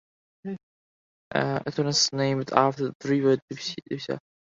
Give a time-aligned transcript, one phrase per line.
[1.35, 4.17] It was named after the river Dubysa.